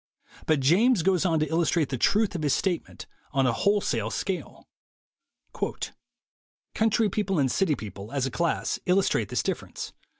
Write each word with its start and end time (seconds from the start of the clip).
But 0.47 0.61
James 0.61 1.03
goes 1.03 1.27
on 1.27 1.39
to 1.41 1.47
illustrate 1.49 1.89
the 1.89 1.97
truth 1.99 2.33
of 2.33 2.41
his 2.41 2.55
statement 2.55 3.05
on 3.33 3.45
a 3.45 3.53
whole 3.53 3.81
sale 3.81 4.09
scale: 4.09 4.67
"Country 6.73 7.07
people 7.07 7.37
and 7.37 7.51
city 7.51 7.75
people, 7.75 8.11
as 8.11 8.25
a 8.25 8.31
class, 8.31 8.79
illus 8.87 9.09
trate 9.09 9.29
this 9.29 9.43
difference. 9.43 9.93